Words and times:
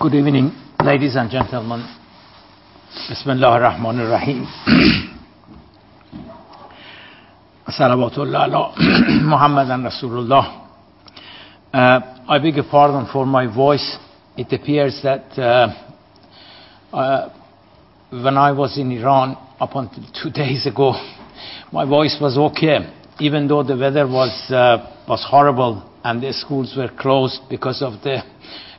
Good 0.00 0.14
evening, 0.14 0.50
ladies 0.82 1.14
and 1.14 1.30
gentlemen. 1.30 1.86
Bismillah 3.08 3.48
ar-Rahman 3.48 4.00
ar-Rahim. 4.00 4.46
Salawatullah 7.68 8.48
ala 8.48 8.74
Muhammad 9.22 9.70
and 9.70 9.84
Rasulullah. 9.86 10.68
Uh, 11.72 12.22
I 12.28 12.38
beg 12.38 12.56
your 12.56 12.64
pardon 12.70 13.06
for 13.12 13.26
my 13.26 13.46
voice. 13.54 13.98
It 14.36 14.52
appears 14.52 15.00
that 15.02 15.38
uh, 15.38 16.96
uh, 16.96 17.28
when 18.10 18.38
I 18.38 18.52
was 18.52 18.78
in 18.78 18.90
Iran 18.90 19.36
up 19.60 19.76
until 19.76 20.04
two 20.22 20.30
days 20.34 20.66
ago, 20.66 20.94
my 21.72 21.84
voice 21.84 22.16
was 22.20 22.38
okay, 22.38 22.78
even 23.20 23.46
though 23.46 23.62
the 23.62 23.76
weather 23.76 24.08
was, 24.08 24.50
uh, 24.50 25.04
was 25.06 25.24
horrible 25.28 25.88
and 26.02 26.22
the 26.22 26.32
schools 26.32 26.74
were 26.76 26.90
closed 26.98 27.42
because 27.50 27.82
of 27.82 28.02
the 28.02 28.22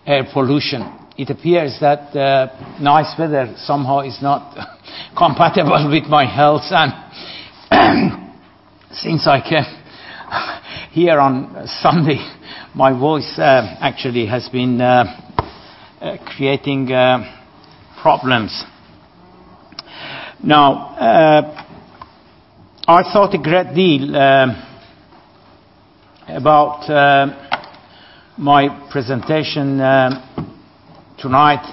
air 0.06 0.26
pollution. 0.34 1.05
It 1.18 1.30
appears 1.30 1.78
that 1.80 2.14
uh, 2.14 2.78
nice 2.82 3.18
weather 3.18 3.54
somehow 3.60 4.02
is 4.02 4.18
not 4.22 4.54
compatible 5.18 5.90
with 5.90 6.10
my 6.10 6.26
health 6.26 6.64
and 6.72 6.92
since 8.92 9.26
I 9.26 9.40
came 9.40 9.64
here 10.92 11.18
on 11.18 11.68
Sunday, 11.82 12.20
my 12.74 12.92
voice 12.92 13.40
uh, 13.40 13.78
actually 13.80 14.26
has 14.26 14.50
been 14.50 14.82
uh, 14.82 15.06
uh, 16.02 16.18
creating 16.36 16.92
uh, 16.92 17.20
problems. 18.02 18.66
Now, 20.44 20.96
uh, 20.98 21.66
I 22.90 23.04
thought 23.14 23.34
a 23.34 23.42
great 23.42 23.74
deal 23.74 24.16
about 26.28 26.90
my 28.38 28.90
presentation 28.92 29.80
tonight, 31.18 31.66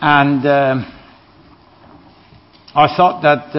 and 0.00 0.46
I 2.74 2.96
thought 2.96 3.22
that 3.22 3.56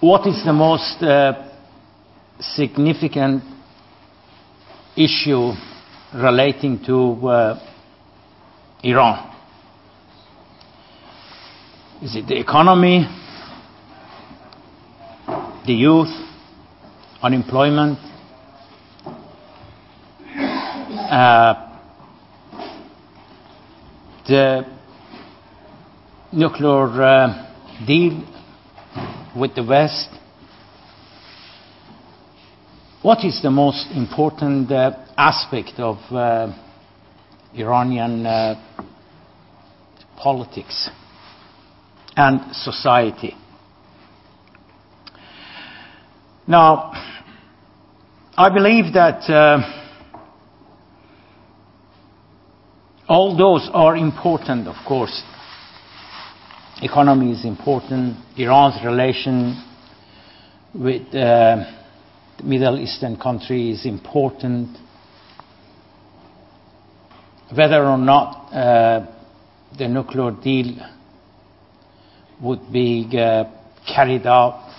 what 0.00 0.26
is 0.26 0.44
the 0.44 0.52
most 0.52 1.02
uh, 1.02 1.50
significant 2.38 3.42
issue 4.96 5.52
relating 6.14 6.82
to 6.84 7.28
uh, 7.28 7.58
Iran? 8.82 9.34
Is 12.02 12.14
it 12.14 12.26
the 12.26 12.38
economy, 12.38 13.06
the 15.66 15.72
youth, 15.72 16.14
unemployment, 17.22 17.98
uh, 17.98 18.15
the 24.26 24.66
nuclear 26.32 27.02
uh, 27.02 27.86
deal 27.86 28.24
with 29.36 29.54
the 29.54 29.62
West. 29.64 30.08
What 33.02 33.24
is 33.24 33.40
the 33.42 33.50
most 33.50 33.86
important 33.94 34.72
uh, 34.72 34.92
aspect 35.16 35.78
of 35.78 35.98
uh, 36.10 36.52
Iranian 37.54 38.26
uh, 38.26 38.82
politics 40.16 40.90
and 42.16 42.52
society? 42.52 43.36
Now, 46.48 46.92
I 48.36 48.50
believe 48.50 48.92
that 48.94 49.30
uh, 49.30 49.86
all 53.16 53.34
those 53.34 53.70
are 53.72 53.96
important, 53.96 54.68
of 54.68 54.76
course, 54.86 55.22
economy 56.82 57.32
is 57.32 57.46
important. 57.46 58.14
Iran's 58.36 58.84
relation 58.84 59.64
with 60.74 61.00
uh, 61.14 61.64
the 62.36 62.44
Middle 62.44 62.78
Eastern 62.78 63.16
countries 63.16 63.78
is 63.78 63.86
important. 63.86 64.76
Whether 67.54 67.86
or 67.86 67.96
not 67.96 68.52
uh, 68.52 69.06
the 69.78 69.88
nuclear 69.88 70.32
deal 70.32 70.76
would 72.42 72.70
be 72.70 73.08
uh, 73.18 73.44
carried 73.86 74.26
out 74.26 74.70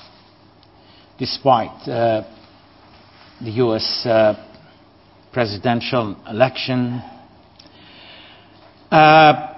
despite 1.17 1.89
uh, 1.89 2.21
the 3.41 3.49
US 3.65 4.05
uh, 4.05 4.35
presidential 5.33 6.15
election. 6.29 7.01
Uh, 8.91 9.53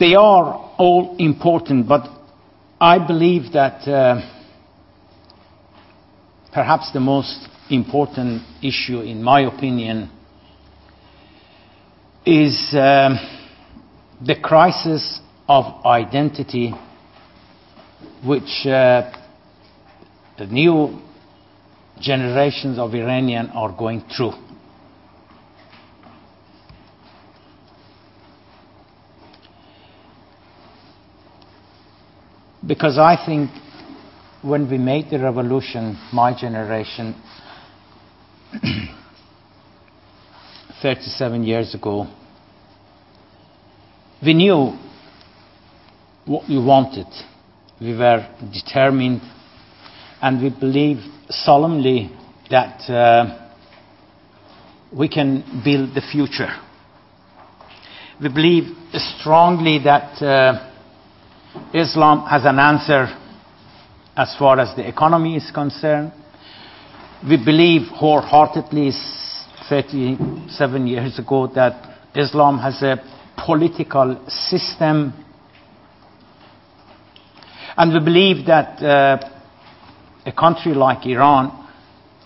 they 0.00 0.14
are 0.14 0.74
all 0.78 1.16
important, 1.18 1.86
but 1.88 2.08
I 2.80 2.98
believe 3.06 3.52
that 3.52 3.86
uh, 3.88 4.20
perhaps 6.52 6.90
the 6.92 7.00
most 7.00 7.48
important 7.70 8.42
issue, 8.62 9.00
in 9.00 9.22
my 9.22 9.42
opinion, 9.42 10.10
is 12.26 12.68
um, 12.72 13.18
the 14.24 14.36
crisis 14.42 15.20
of 15.48 15.84
identity 15.84 16.74
which 18.24 18.66
uh, 18.66 19.12
the 20.38 20.46
new 20.46 21.00
generations 22.00 22.78
of 22.78 22.94
Iranian 22.94 23.50
are 23.50 23.76
going 23.76 24.02
through. 24.16 24.32
Because 32.66 32.96
I 32.96 33.16
think 33.26 33.50
when 34.40 34.70
we 34.70 34.78
made 34.78 35.10
the 35.10 35.18
revolution, 35.18 35.98
my 36.12 36.32
generation, 36.38 37.20
37 40.82 41.42
years 41.42 41.74
ago, 41.74 42.06
we 44.24 44.34
knew 44.34 44.78
what 46.24 46.48
we 46.48 46.56
wanted. 46.56 47.06
We 47.80 47.96
were 47.96 48.28
determined 48.52 49.22
and 50.20 50.40
we 50.40 50.50
believed 50.50 51.02
solemnly 51.30 52.12
that 52.48 52.88
uh, 52.88 53.48
we 54.96 55.08
can 55.08 55.62
build 55.64 55.96
the 55.96 56.02
future. 56.12 56.54
We 58.22 58.28
believe 58.28 58.64
strongly 59.18 59.80
that 59.82 60.22
uh, 60.22 60.71
Islam 61.74 62.26
has 62.26 62.44
an 62.44 62.58
answer 62.58 63.08
as 64.16 64.34
far 64.38 64.58
as 64.58 64.74
the 64.76 64.86
economy 64.86 65.36
is 65.36 65.50
concerned. 65.52 66.12
We 67.28 67.36
believe 67.36 67.88
wholeheartedly 67.88 68.92
37 69.68 70.86
years 70.86 71.18
ago 71.18 71.46
that 71.54 71.98
Islam 72.14 72.58
has 72.58 72.82
a 72.82 72.96
political 73.44 74.24
system. 74.28 75.12
And 77.76 77.92
we 77.92 78.00
believe 78.00 78.46
that 78.46 78.82
uh, 78.82 79.28
a 80.26 80.32
country 80.32 80.74
like 80.74 81.06
Iran 81.06 81.68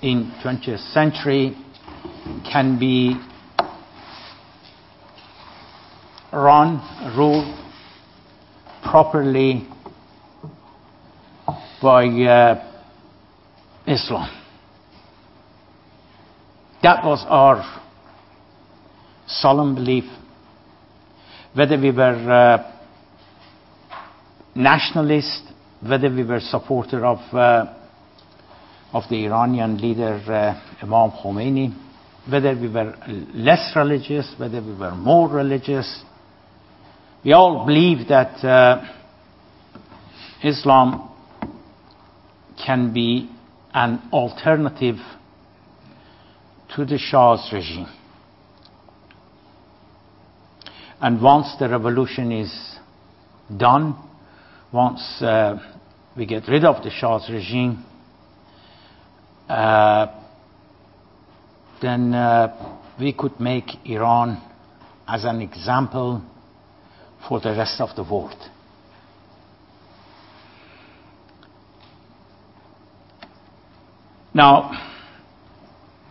in 0.02 0.32
20th 0.42 0.92
century 0.92 1.56
can 2.50 2.78
be 2.78 3.14
run, 6.32 6.80
ruled 7.16 7.65
properly 8.90 9.66
by 11.82 12.06
uh, 12.06 12.72
Islam. 13.86 14.30
That 16.82 17.04
was 17.04 17.24
our 17.28 17.82
solemn 19.26 19.74
belief. 19.74 20.04
Whether 21.54 21.80
we 21.80 21.90
were 21.90 22.30
uh, 22.30 22.72
nationalist, 24.54 25.42
whether 25.80 26.08
we 26.10 26.24
were 26.24 26.40
supporter 26.40 27.04
of 27.04 27.18
uh, 27.34 27.74
of 28.92 29.02
the 29.10 29.26
Iranian 29.26 29.78
leader 29.78 30.14
uh, 30.14 30.82
Imam 30.82 31.10
Khomeini, 31.10 31.74
whether 32.30 32.54
we 32.54 32.68
were 32.68 32.94
less 33.34 33.72
religious, 33.74 34.34
whether 34.38 34.60
we 34.62 34.74
were 34.74 34.94
more 34.94 35.28
religious, 35.28 36.02
we 37.26 37.32
all 37.32 37.66
believe 37.66 38.06
that 38.06 38.36
uh, 38.44 38.84
Islam 40.44 41.10
can 42.64 42.94
be 42.94 43.28
an 43.74 44.00
alternative 44.12 44.94
to 46.76 46.84
the 46.84 46.98
Shah's 46.98 47.50
regime. 47.52 47.88
And 51.00 51.20
once 51.20 51.52
the 51.58 51.68
revolution 51.68 52.30
is 52.30 52.78
done, 53.56 53.96
once 54.72 55.20
uh, 55.20 55.58
we 56.16 56.26
get 56.26 56.46
rid 56.46 56.64
of 56.64 56.84
the 56.84 56.90
Shah's 56.90 57.28
regime, 57.28 57.84
uh, 59.48 60.06
then 61.82 62.12
we 63.00 63.12
could 63.12 63.40
make 63.40 63.64
Iran 63.84 64.40
as 65.08 65.24
an 65.24 65.40
example 65.40 66.22
for 67.28 67.40
the 67.40 67.50
rest 67.50 67.80
of 67.80 67.94
the 67.96 68.02
world. 68.02 68.36
Now, 74.34 74.70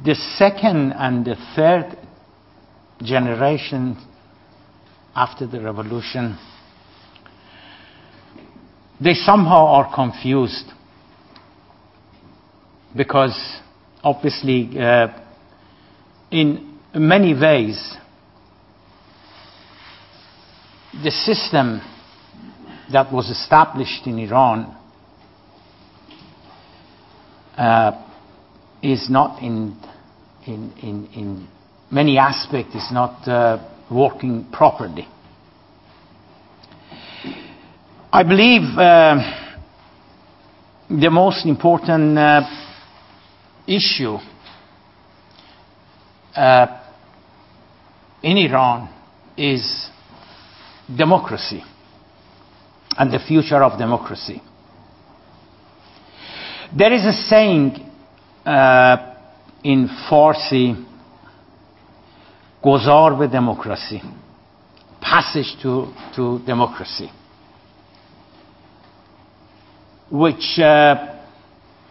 the 0.03 0.15
second 0.15 0.93
and 0.93 1.23
the 1.23 1.35
third 1.55 1.97
generation 3.03 3.97
after 5.15 5.45
the 5.45 5.61
revolution, 5.61 6.37
they 8.99 9.13
somehow 9.13 9.67
are 9.67 9.93
confused 9.93 10.71
because 12.95 13.37
obviously 14.03 14.79
uh, 14.79 15.07
in 16.31 16.79
many 16.93 17.33
ways 17.33 17.95
the 21.03 21.11
system 21.11 21.81
that 22.91 23.11
was 23.11 23.29
established 23.29 24.05
in 24.07 24.19
Iran 24.19 24.77
uh, 27.57 27.91
is 28.81 29.09
not 29.09 29.41
in, 29.41 29.77
in, 30.45 30.71
in, 30.81 31.09
in 31.13 31.47
many 31.91 32.17
aspects 32.17 32.75
is 32.75 32.91
not 32.91 33.27
uh, 33.27 33.57
working 33.91 34.47
properly. 34.51 35.07
I 38.11 38.23
believe 38.23 38.77
uh, 38.77 39.15
the 40.89 41.09
most 41.09 41.45
important 41.45 42.17
uh, 42.17 42.41
issue 43.67 44.17
uh, 46.35 46.81
in 48.23 48.37
Iran 48.37 48.89
is 49.37 49.89
democracy 50.96 51.62
and 52.96 53.12
the 53.12 53.18
future 53.18 53.62
of 53.62 53.78
democracy. 53.78 54.42
There 56.76 56.92
is 56.92 57.04
a 57.04 57.12
saying 57.12 57.86
uh, 58.44 58.96
in 59.64 59.88
Farsi, 60.08 60.86
گذار 62.62 63.14
به 63.14 63.26
دموکراسی 63.26 64.00
passage 65.00 65.56
to, 65.62 65.86
to 66.14 66.38
democracy 66.46 67.10
which, 70.10 70.58
uh, 70.58 71.20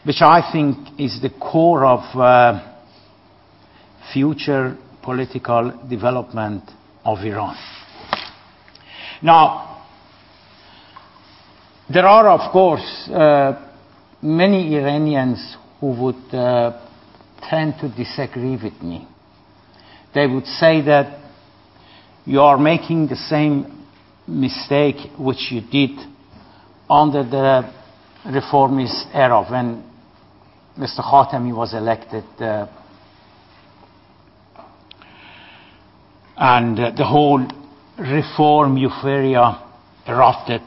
which 0.03 0.21
I 0.21 0.51
think 0.51 0.99
is 0.99 1.21
the 1.21 1.29
core 1.29 1.85
of 1.85 2.15
uh, 2.15 2.79
future 4.13 4.77
political 5.01 5.87
development 5.89 6.63
of 7.03 7.19
Iran. 7.19 7.55
Now, 9.24 9.86
there 11.88 12.06
are, 12.06 12.28
of 12.28 12.52
course, 12.52 13.08
uh, 13.08 13.70
many 14.20 14.76
Iranians 14.76 15.56
who 15.80 15.98
would 15.98 16.34
uh, 16.34 16.86
tend 17.48 17.76
to 17.80 17.88
disagree 17.88 18.58
with 18.62 18.82
me. 18.82 19.08
They 20.14 20.26
would 20.26 20.44
say 20.44 20.82
that 20.82 21.20
you 22.26 22.42
are 22.42 22.58
making 22.58 23.06
the 23.06 23.16
same 23.16 23.86
mistake 24.28 24.96
which 25.18 25.50
you 25.50 25.62
did 25.62 25.98
under 26.90 27.22
the 27.22 27.72
reformist 28.30 29.06
era 29.14 29.42
when 29.48 29.90
Mr. 30.78 31.00
Khatami 31.00 31.56
was 31.56 31.72
elected 31.72 32.24
uh, 32.40 32.66
and 36.36 36.78
uh, 36.78 36.90
the 36.94 37.06
whole 37.06 37.63
reform 37.98 38.76
euphoria 38.76 39.62
erupted. 40.06 40.60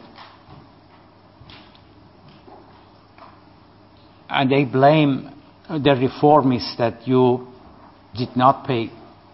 And 4.29 4.51
they 4.51 4.65
blame 4.65 5.31
the 5.69 5.91
reformists 5.91 6.77
that 6.77 7.07
you 7.07 7.47
did 8.15 8.35
not 8.35 8.65
pay 8.65 8.89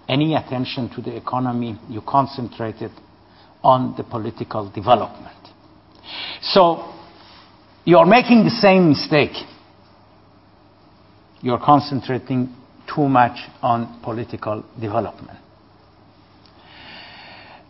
any 0.07 0.35
attention 0.35 0.89
to 0.95 1.01
the 1.01 1.15
economy, 1.15 1.79
you 1.89 2.01
concentrated 2.01 2.91
on 3.63 3.95
the 3.95 4.03
political 4.03 4.69
development. 4.69 5.37
So, 6.41 6.93
you're 7.85 8.05
making 8.05 8.43
the 8.43 8.49
same 8.49 8.89
mistake. 8.89 9.35
You're 11.41 11.59
concentrating 11.59 12.53
too 12.93 13.07
much 13.07 13.37
on 13.61 14.01
political 14.03 14.63
development. 14.79 15.39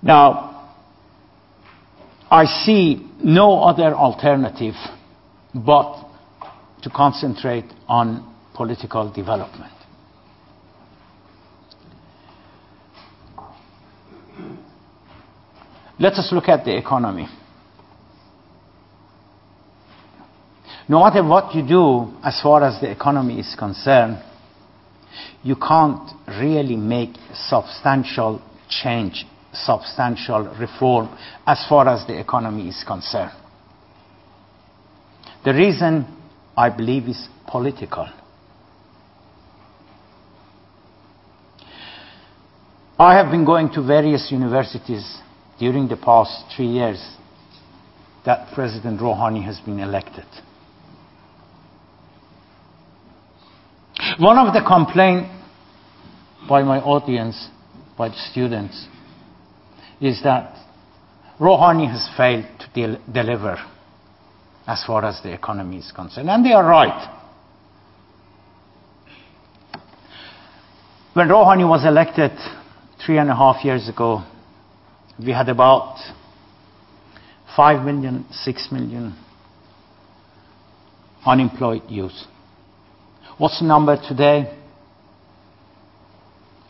Now, 0.04 0.74
I 2.30 2.44
see 2.46 3.10
no 3.24 3.64
other 3.64 3.96
alternative 3.96 4.74
but 5.56 6.10
to 6.82 6.90
concentrate 6.90 7.66
on 7.88 8.36
political 8.54 9.10
development. 9.14 9.72
Let 15.98 16.14
us 16.14 16.30
look 16.34 16.50
at 16.50 16.66
the 16.66 16.76
economy. 16.76 17.28
No 20.90 21.02
matter 21.02 21.24
what 21.24 21.56
you 21.56 21.66
do 21.66 22.14
as 22.26 22.42
far 22.42 22.62
as 22.62 22.82
the 22.82 22.92
economy 22.92 23.40
is 23.40 23.56
concerned, 23.58 24.22
you 25.44 25.56
can't 25.56 26.12
really 26.28 26.76
make 26.76 27.12
substantial 27.34 28.42
change 28.68 29.26
substantial 29.54 30.56
reform 30.60 31.10
as 31.46 31.66
far 31.70 31.88
as 31.88 32.06
the 32.08 32.20
economy 32.20 32.70
is 32.70 32.84
concerned. 32.86 33.32
The 35.46 35.54
reason 35.54 36.06
I 36.56 36.70
believe 36.70 37.08
is 37.08 37.28
political. 37.48 38.08
I 42.98 43.16
have 43.18 43.32
been 43.32 43.44
going 43.44 43.70
to 43.74 43.82
various 43.82 44.32
universities 44.32 45.20
during 45.60 45.88
the 45.88 45.98
past 45.98 46.46
three 46.56 46.68
years 46.68 47.18
that 48.26 48.54
President 48.54 49.00
Rouhani 49.00 49.44
has 49.44 49.60
been 49.60 49.80
elected. 49.80 50.26
One 54.20 54.38
of 54.38 54.54
the 54.54 54.62
complaints 54.66 55.30
by 56.48 56.62
my 56.64 56.80
audience, 56.80 57.50
by 57.98 58.10
the 58.10 58.16
students, 58.32 58.88
is 60.04 60.22
that 60.24 60.54
Rouhani 61.40 61.90
has 61.90 62.10
failed 62.18 62.46
to 62.60 62.68
de- 62.74 63.02
deliver 63.10 63.56
as 64.68 64.84
far 64.86 65.06
as 65.06 65.22
the 65.24 65.32
economy 65.34 65.78
is 65.78 65.94
concerned. 65.94 66.30
And 66.30 66.46
they 66.46 66.52
are 66.52 66.66
right. 66.66 67.10
When 71.14 71.30
Rouhani 71.30 71.68
was 71.68 71.86
elected 71.86 72.32
three 73.06 73.18
and 73.18 73.30
a 73.30 73.36
half 73.36 73.64
years 73.64 73.88
ago, 73.88 74.26
we 75.18 75.32
had 75.32 75.48
about 75.48 75.96
5 77.56 77.86
million, 77.86 78.26
6 78.30 78.68
million 78.74 79.16
unemployed 81.26 81.84
youth. 81.88 82.26
What's 83.38 83.62
the 83.62 83.68
number 83.68 83.96
today? 84.06 84.54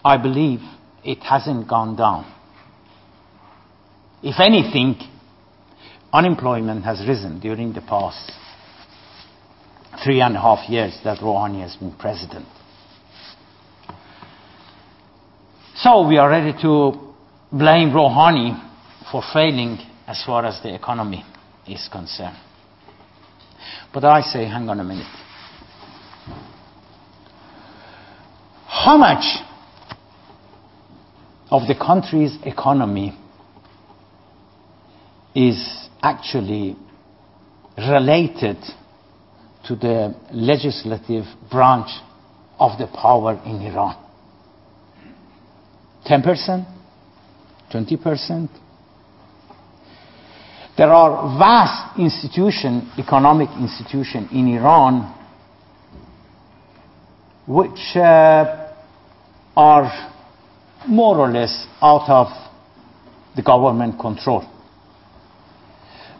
I 0.05 0.17
believe 0.17 0.59
it 1.03 1.23
hasn't 1.23 1.67
gone 1.67 1.95
down. 1.95 2.31
If 4.23 4.39
anything, 4.39 4.95
unemployment 6.13 6.85
has 6.85 7.05
risen 7.05 7.41
during 7.41 7.73
the 7.73 7.81
past 7.81 8.31
three 10.01 10.21
and 10.21 10.37
a 10.37 10.39
half 10.39 10.69
years 10.69 10.97
that 11.03 11.19
Rouhani 11.19 11.61
has 11.61 11.75
been 11.75 11.93
president. 11.97 12.45
So 15.75 16.07
we 16.07 16.17
are 16.17 16.29
ready 16.29 16.53
to 16.61 17.13
blame 17.51 17.91
Rouhani 17.91 18.55
for 19.11 19.21
failing 19.33 19.77
as 20.07 20.23
far 20.25 20.45
as 20.45 20.61
the 20.63 20.73
economy 20.73 21.25
is 21.67 21.89
concerned. 21.91 22.37
But 23.93 24.05
I 24.05 24.21
say, 24.21 24.45
hang 24.45 24.69
on 24.69 24.79
a 24.79 24.83
minute. 24.85 25.05
How 28.67 28.95
much 28.97 29.43
of 31.51 31.67
the 31.67 31.75
country's 31.75 32.37
economy 32.45 33.19
is 35.35 35.89
actually 36.01 36.75
related 37.77 38.57
to 39.67 39.75
the 39.75 40.15
legislative 40.31 41.25
branch 41.49 41.89
of 42.59 42.77
the 42.77 42.87
power 42.87 43.41
in 43.45 43.61
Iran. 43.61 43.97
10%? 46.05 46.65
20%? 47.71 48.49
There 50.75 50.89
are 50.89 51.37
vast 51.37 51.99
institution, 51.99 52.91
economic 52.97 53.49
institution 53.59 54.27
in 54.31 54.47
Iran 54.55 55.19
which 57.47 57.95
uh, 57.95 58.71
are 59.55 60.09
more 60.87 61.17
or 61.17 61.29
less 61.29 61.67
out 61.81 62.09
of 62.09 62.27
the 63.35 63.41
government 63.41 63.99
control. 63.99 64.43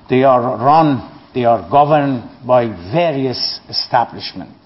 They 0.10 0.24
are 0.24 0.42
run, 0.58 1.32
they 1.34 1.46
are 1.46 1.70
governed 1.70 2.46
by 2.46 2.68
various 2.92 3.60
establishments. 3.70 4.60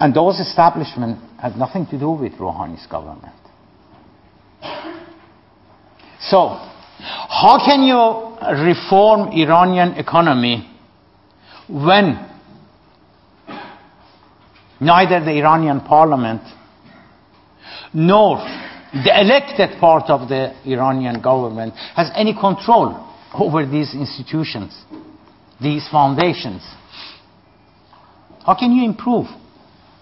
And 0.00 0.14
those 0.14 0.38
establishments 0.38 1.20
have 1.40 1.56
nothing 1.56 1.86
to 1.86 1.98
do 1.98 2.10
with 2.10 2.32
Rouhani's 2.34 2.86
government. 2.86 3.34
So, 6.20 6.48
how 6.98 7.62
can 7.64 7.82
you 7.82 8.64
reform 8.64 9.32
Iranian 9.32 9.94
economy 9.94 10.68
when 11.68 12.28
neither 14.80 15.20
the 15.20 15.32
Iranian 15.32 15.80
parliament 15.80 16.42
nor 17.92 18.38
the 18.92 19.20
elected 19.20 19.78
part 19.78 20.08
of 20.08 20.28
the 20.28 20.54
Iranian 20.64 21.20
government 21.20 21.74
has 21.94 22.10
any 22.14 22.32
control 22.32 23.06
over 23.34 23.66
these 23.66 23.94
institutions, 23.94 24.82
these 25.60 25.86
foundations. 25.90 26.62
How 28.44 28.56
can 28.58 28.72
you 28.72 28.84
improve? 28.84 29.26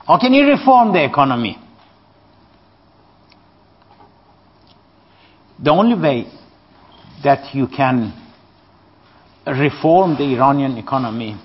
How 0.07 0.19
can 0.21 0.33
you 0.33 0.47
reform 0.47 0.93
the 0.93 1.05
economy? 1.05 1.59
The 5.63 5.71
only 5.71 6.01
way 6.01 6.27
that 7.25 7.55
you 7.55 7.67
can 7.67 8.13
reform 9.47 10.17
the 10.17 10.35
Iranian 10.35 10.77
economy 10.77 11.37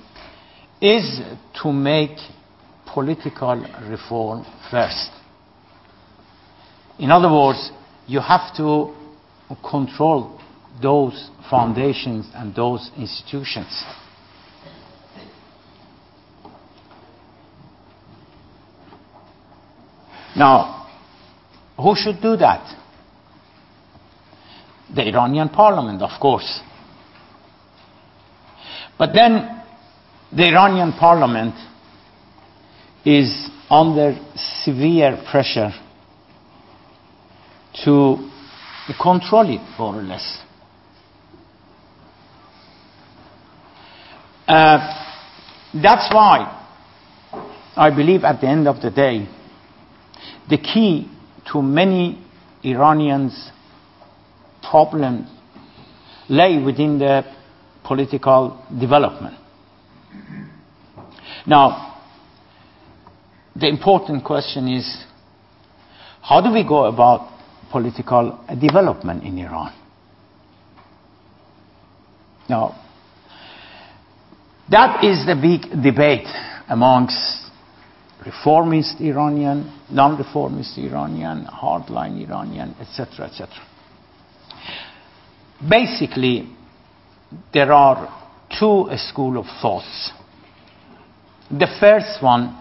is 0.80 1.22
to 1.64 1.72
make 1.72 2.18
political 2.94 3.56
reform 3.90 4.46
first. 4.70 5.10
In 7.00 7.12
other 7.12 7.32
words, 7.32 7.72
you 8.08 8.20
have 8.20 8.56
to 8.58 8.94
control 9.70 10.40
those 10.82 11.30
foundations 11.50 12.28
and 12.34 12.56
those 12.56 12.92
institutions. 12.98 13.84
Now, 20.36 20.88
who 21.78 21.96
should 21.96 22.22
do 22.22 22.38
that? 22.38 22.76
The 24.94 25.08
Iranian 25.08 25.50
parliament, 25.50 26.02
of 26.02 26.20
course. 26.20 26.62
But 28.98 29.14
then 29.14 29.64
the 30.32 30.48
Iranian 30.48 30.94
parliament 30.94 31.56
is 33.04 33.50
under 33.70 34.18
severe 34.36 35.22
pressure 35.30 35.72
to 37.84 38.30
control 39.02 39.50
it 39.54 39.62
more 39.80 39.96
or 39.96 40.02
less. 40.02 40.40
Uh, 44.48 44.78
that's 45.74 46.14
why 46.14 46.58
I 47.76 47.90
believe 47.90 48.24
at 48.24 48.42
the 48.42 48.48
end 48.48 48.68
of 48.68 48.82
the 48.82 48.92
day, 48.92 49.28
the 50.50 50.58
key 50.58 51.10
to 51.52 51.62
many 51.62 52.22
Iranians' 52.64 53.52
problems 54.62 55.30
lay 56.28 56.62
within 56.62 57.00
the 57.00 57.24
political 57.84 58.64
development. 58.78 59.38
Now, 61.46 62.02
the 63.56 63.68
important 63.68 64.24
question 64.24 64.68
is 64.68 65.06
how 66.22 66.42
do 66.42 66.54
we 66.54 66.68
go 66.68 66.86
about 66.86 67.31
political 67.72 68.40
development 68.60 69.24
in 69.24 69.38
Iran? 69.38 69.74
Now, 72.50 72.76
that 74.70 75.04
is 75.04 75.26
the 75.26 75.36
big 75.36 75.84
debate 75.84 76.28
amongst 76.68 77.42
reformist 78.26 79.02
Iranian, 79.02 79.82
non-reformist 79.90 80.78
Iranian, 80.78 81.46
hardline 81.46 82.22
Iranian, 82.22 82.76
etc., 82.80 83.28
etc. 83.28 83.50
Basically, 85.68 86.48
there 87.54 87.72
are 87.72 88.22
two 88.60 88.88
school 88.98 89.38
of 89.38 89.46
thoughts. 89.62 90.12
The 91.50 91.68
first 91.80 92.22
one 92.22 92.58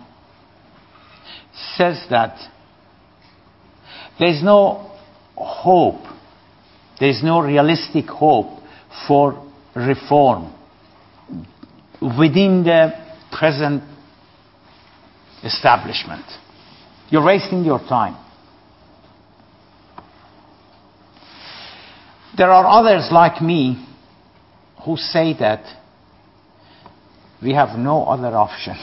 says 1.76 2.04
that 2.10 2.38
there 4.18 4.28
is 4.28 4.42
no 4.42 4.89
hope, 5.40 6.02
there 6.98 7.08
is 7.08 7.22
no 7.22 7.40
realistic 7.40 8.06
hope 8.06 8.60
for 9.06 9.46
reform 9.74 10.52
within 12.00 12.62
the 12.64 12.92
present 13.32 13.82
establishment. 15.44 16.24
You're 17.10 17.24
wasting 17.24 17.64
your 17.64 17.78
time. 17.78 18.16
There 22.36 22.50
are 22.50 22.66
others 22.66 23.08
like 23.10 23.42
me 23.42 23.86
who 24.84 24.96
say 24.96 25.34
that 25.38 25.64
we 27.42 27.54
have 27.54 27.78
no 27.78 28.04
other 28.04 28.36
option 28.36 28.76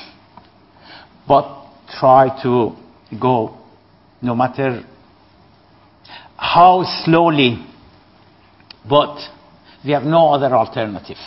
but 1.27 1.67
try 1.99 2.41
to 2.43 2.75
go 3.19 3.57
no 4.21 4.35
matter 4.35 4.83
how 6.37 6.83
slowly, 7.03 7.65
but 8.87 9.17
we 9.83 9.91
have 9.91 10.03
no 10.03 10.33
other 10.33 10.55
alternative. 10.55 11.17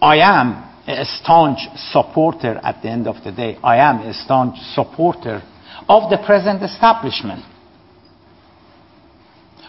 I 0.00 0.18
am 0.18 0.70
a 0.86 1.04
staunch 1.04 1.58
supporter 1.92 2.60
at 2.62 2.82
the 2.82 2.88
end 2.88 3.06
of 3.06 3.22
the 3.24 3.32
day. 3.32 3.58
I 3.62 3.78
am 3.78 4.00
a 4.00 4.14
staunch 4.14 4.58
supporter 4.74 5.42
of 5.88 6.10
the 6.10 6.18
present 6.24 6.62
establishment. 6.62 7.44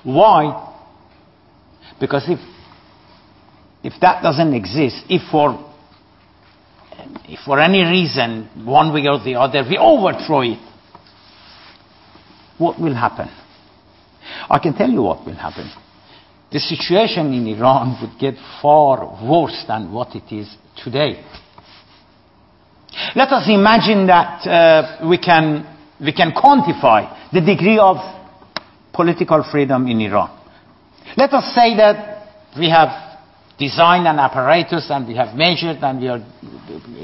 Why? 0.04 0.74
Because 2.00 2.26
if, 2.28 2.40
if 3.84 3.94
that 4.02 4.24
doesn't 4.24 4.54
exist, 4.54 5.04
if 5.10 5.22
for, 5.30 5.74
if 7.26 7.40
for 7.46 7.60
any 7.60 7.84
reason, 7.84 8.50
one 8.66 8.94
way 8.94 9.08
or 9.08 9.24
the 9.24 9.36
other, 9.36 9.64
we 9.70 9.78
overthrow 9.78 10.42
it, 10.42 10.60
what 12.62 12.80
will 12.80 12.94
happen? 12.96 13.28
I 14.50 14.60
can 14.60 14.74
tell 14.74 14.90
you 14.90 15.02
what 15.02 15.26
will 15.26 15.36
happen. 15.36 15.70
The 16.52 16.60
situation 16.60 17.34
in 17.34 17.48
Iran 17.48 17.98
would 18.02 18.20
get 18.20 18.36
far 18.62 19.18
worse 19.26 19.64
than 19.68 19.92
what 19.92 20.16
it 20.16 20.34
is 20.34 20.56
today. 20.84 21.24
Let 23.16 23.30
us 23.32 23.48
imagine 23.48 24.08
that 24.08 24.46
uh, 24.46 25.10
we, 25.10 25.18
can, 25.18 25.66
we 26.00 26.14
can 26.14 26.32
quantify 26.32 27.32
the 27.32 27.42
degree 27.42 27.80
of 27.80 27.98
political 28.94 29.44
freedom 29.50 29.88
in 29.88 30.02
Iran. 30.02 30.38
Let 31.18 31.34
us 31.34 31.56
say 31.56 31.76
that 31.78 32.28
we 32.58 32.70
have 32.70 32.90
designed 33.58 34.08
an 34.08 34.20
apparatus 34.20 34.88
and 34.90 35.08
we 35.08 35.16
have 35.16 35.36
measured 35.36 35.78
and 35.82 36.02
we 36.02 36.08
are 36.10 36.20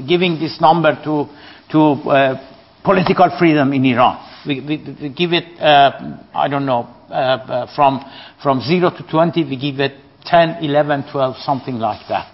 giving 0.08 0.40
this 0.40 0.60
number 0.60 0.96
to, 1.04 1.26
to 1.72 2.10
uh, 2.10 2.84
political 2.84 3.36
freedom 3.40 3.72
in 3.74 3.86
Iran. 3.86 4.37
We, 4.48 4.62
we, 4.62 4.98
we 5.02 5.10
give 5.10 5.34
it, 5.34 5.60
uh, 5.60 6.18
I 6.34 6.48
don't 6.48 6.66
know, 6.66 6.88
uh, 7.10 7.14
uh 7.14 7.76
from, 7.76 8.00
from 8.42 8.62
0 8.62 8.92
to 8.92 9.04
20, 9.10 9.44
we 9.44 9.58
give 9.58 9.80
it 9.80 9.94
10, 10.26 10.64
11, 10.64 11.12
12, 11.12 11.38
something 11.38 11.76
like 11.76 12.08
that. 12.10 12.34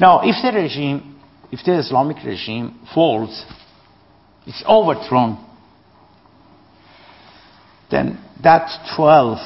Now, 0.00 0.20
if 0.22 0.36
the 0.42 0.52
regime, 0.56 1.20
if 1.50 1.64
the 1.64 1.78
Islamic 1.78 2.24
regime 2.24 2.80
falls, 2.94 3.44
it's 4.46 4.62
overthrown, 4.68 5.44
then 7.90 8.18
that 8.42 8.68
12 8.96 9.38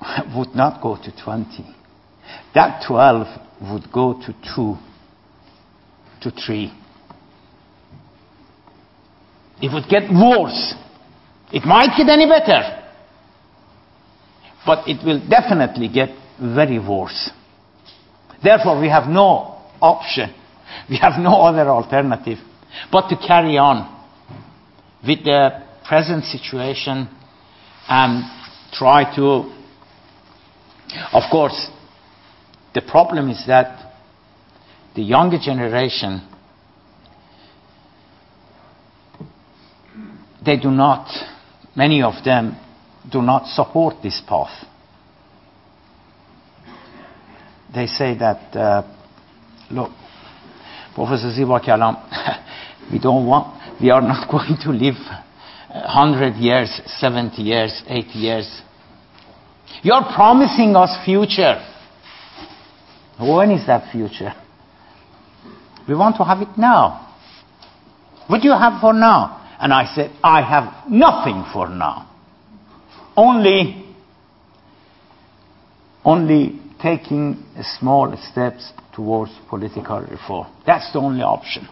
would 0.36 0.54
not 0.54 0.82
go 0.82 0.96
to 0.96 1.24
20. 1.24 1.76
That 2.54 2.84
12 2.86 3.26
would 3.72 3.92
go 3.92 4.14
to 4.14 4.32
2, 4.54 4.76
to 6.22 6.30
3. 6.30 6.79
It 9.62 9.72
would 9.72 9.88
get 9.88 10.10
worse. 10.10 10.74
It 11.52 11.64
might 11.64 11.96
get 11.96 12.08
any 12.08 12.26
better. 12.26 12.78
But 14.64 14.88
it 14.88 15.04
will 15.04 15.20
definitely 15.28 15.88
get 15.88 16.10
very 16.40 16.78
worse. 16.78 17.30
Therefore, 18.42 18.80
we 18.80 18.88
have 18.88 19.08
no 19.08 19.62
option. 19.80 20.34
We 20.88 20.96
have 20.98 21.20
no 21.20 21.42
other 21.42 21.68
alternative 21.68 22.38
but 22.90 23.08
to 23.08 23.16
carry 23.16 23.58
on 23.58 23.88
with 25.06 25.24
the 25.24 25.62
present 25.86 26.24
situation 26.24 27.08
and 27.88 28.24
try 28.72 29.14
to. 29.16 29.52
Of 31.12 31.22
course, 31.30 31.70
the 32.74 32.82
problem 32.82 33.30
is 33.30 33.44
that 33.46 33.92
the 34.94 35.02
younger 35.02 35.38
generation 35.38 36.26
they 40.44 40.56
do 40.56 40.70
not, 40.70 41.08
many 41.76 42.02
of 42.02 42.24
them 42.24 42.56
do 43.10 43.22
not 43.22 43.46
support 43.46 43.96
this 44.02 44.22
path. 44.26 44.66
They 47.72 47.86
say 47.86 48.16
that, 48.18 48.56
uh, 48.56 48.82
look, 49.70 49.90
Professor 50.94 51.32
Ziba 51.32 51.60
Kalam, 51.60 51.96
we 52.92 52.98
don't 52.98 53.26
want, 53.26 53.80
we 53.80 53.90
are 53.90 54.00
not 54.00 54.28
going 54.30 54.56
to 54.62 54.70
live 54.70 54.96
100 55.68 56.34
years, 56.36 56.80
70 56.98 57.42
years, 57.42 57.82
80 57.86 58.18
years. 58.18 58.62
You're 59.82 60.02
promising 60.14 60.74
us 60.74 60.96
future. 61.04 61.64
When 63.20 63.50
is 63.50 63.66
that 63.66 63.92
future? 63.92 64.32
We 65.86 65.94
want 65.94 66.16
to 66.16 66.24
have 66.24 66.40
it 66.40 66.56
now. 66.56 67.14
What 68.26 68.42
do 68.42 68.48
you 68.48 68.54
have 68.54 68.80
for 68.80 68.92
now? 68.92 69.39
And 69.60 69.72
I 69.72 69.94
said, 69.94 70.10
I 70.22 70.42
have 70.42 70.90
nothing 70.90 71.44
for 71.52 71.68
now. 71.68 72.08
Only, 73.16 73.84
only 76.04 76.58
taking 76.80 77.44
small 77.78 78.16
steps 78.30 78.72
towards 78.94 79.32
political 79.48 80.00
reform. 80.00 80.46
That's 80.66 80.90
the 80.92 80.98
only 80.98 81.22
option. 81.22 81.68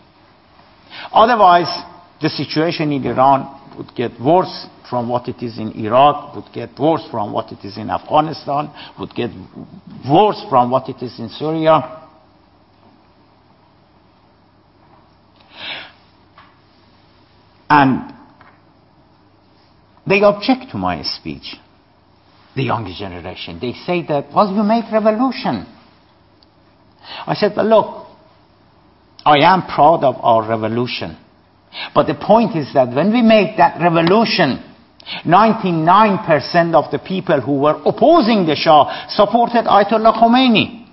Otherwise, 1.13 1.83
the 2.21 2.29
situation 2.29 2.93
in 2.93 3.05
Iran 3.07 3.59
would 3.79 3.95
get 3.95 4.21
worse 4.21 4.67
from 4.91 5.09
what 5.09 5.29
it 5.29 5.43
is 5.43 5.59
in 5.59 5.73
Iraq, 5.73 6.35
would 6.35 6.53
get 6.53 6.79
worse 6.79 7.07
from 7.11 7.33
what 7.33 7.53
it 7.53 7.65
is 7.65 7.79
in 7.79 7.91
Afghanistan, 7.91 8.71
would 8.99 9.15
get 9.15 9.31
worse 10.11 10.45
from 10.51 10.71
what 10.71 10.89
it 10.89 11.03
is 11.03 11.19
in 11.19 11.29
Syria. 11.29 12.08
And 17.79 18.13
they 20.05 20.21
object 20.23 20.73
to 20.73 20.79
my 20.79 21.03
speech, 21.03 21.55
the 22.57 22.65
younger 22.65 22.93
generation. 22.99 23.61
They 23.61 23.73
say 23.87 24.05
that, 24.09 24.35
well, 24.35 24.53
you 24.53 24.65
made 24.65 24.91
revolution. 24.93 25.65
I 27.25 27.35
said, 27.35 27.53
well, 27.57 27.67
look, 27.67 28.07
I 29.25 29.39
am 29.45 29.63
proud 29.63 30.03
of 30.03 30.17
our 30.19 30.49
revolution. 30.49 31.17
But 31.95 32.09
the 32.09 32.17
point 32.17 32.57
is 32.57 32.75
that 32.75 32.89
when 32.93 33.13
we 33.13 33.23
made 33.23 33.55
that 33.59 33.81
revolution, 33.81 34.65
99% 35.25 36.75
of 36.75 36.91
the 36.91 36.99
people 36.99 37.41
who 37.41 37.61
were 37.61 37.81
opposing 37.87 38.45
the 38.45 38.57
Shah 38.57 39.07
supported 39.09 39.67
Ayatollah 39.67 40.21
Khomeini. 40.21 40.85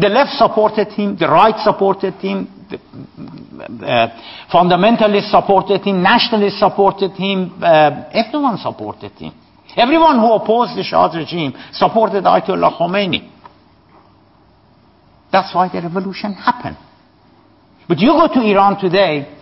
The 0.00 0.08
left 0.08 0.38
supported 0.38 0.88
him, 0.92 1.16
the 1.18 1.26
right 1.26 1.58
supported 1.64 2.14
him, 2.14 2.57
uh, 2.72 4.08
fundamentalists 4.52 5.30
supported 5.30 5.82
him, 5.82 6.02
nationalists 6.02 6.58
supported 6.58 7.12
him, 7.12 7.62
uh, 7.62 8.10
everyone 8.12 8.58
supported 8.58 9.12
him. 9.12 9.32
Everyone 9.76 10.18
who 10.18 10.32
opposed 10.32 10.76
the 10.76 10.82
Shah's 10.82 11.14
regime 11.16 11.52
supported 11.72 12.24
Ayatollah 12.24 12.78
Khomeini. 12.78 13.30
That's 15.30 15.54
why 15.54 15.68
the 15.68 15.80
revolution 15.82 16.32
happened. 16.32 16.76
But 17.86 17.98
you 17.98 18.08
go 18.08 18.28
to 18.32 18.40
Iran 18.40 18.80
today 18.80 19.34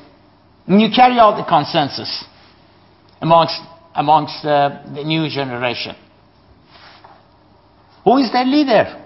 and 0.67 0.81
you 0.81 0.89
carry 0.95 1.19
out 1.19 1.37
the 1.37 1.45
consensus 1.45 2.25
amongst, 3.21 3.61
amongst 3.95 4.45
uh, 4.45 4.83
the 4.95 5.05
new 5.05 5.29
generation. 5.29 5.95
Who 8.05 8.19
is 8.19 8.31
their 8.33 8.45
leader? 8.45 9.05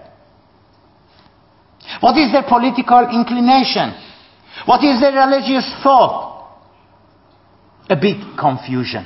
What 1.99 2.17
is 2.17 2.31
their 2.31 2.43
political 2.43 3.09
inclination? 3.13 3.93
What 4.65 4.83
is 4.83 4.99
their 5.01 5.13
religious 5.13 5.71
thought? 5.83 6.29
A 7.89 7.95
big 7.95 8.37
confusion. 8.39 9.05